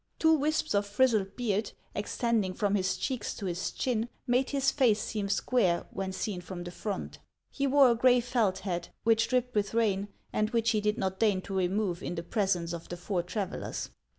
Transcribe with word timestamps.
Two 0.17 0.33
wisps 0.33 0.73
of 0.73 0.87
frizzled 0.87 1.35
beard, 1.35 1.73
ex 1.93 2.17
tending 2.17 2.55
from 2.55 2.73
his 2.73 2.97
cheeks 2.97 3.35
to 3.35 3.45
his 3.45 3.69
chin, 3.69 4.09
made 4.25 4.49
his 4.49 4.71
face 4.71 4.99
seem 4.99 5.29
square 5.29 5.85
when 5.91 6.11
seen 6.11 6.41
from 6.41 6.63
the 6.63 6.71
front. 6.71 7.19
He 7.51 7.67
wore 7.67 7.91
a 7.91 7.95
gray 7.95 8.19
felt 8.19 8.57
hat, 8.65 8.89
which 9.03 9.27
dripped 9.27 9.53
with 9.53 9.75
rain, 9.75 10.07
and 10.33 10.49
which 10.49 10.71
he 10.71 10.81
did 10.81 10.97
not 10.97 11.19
deign 11.19 11.39
to 11.43 11.53
remove 11.53 12.01
in 12.01 12.15
the 12.15 12.23
presence 12.23 12.73
of 12.73 12.89
the 12.89 12.97
four 12.97 13.21
travellers. 13.21 13.91